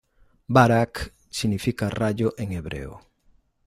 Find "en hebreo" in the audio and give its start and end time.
2.37-3.01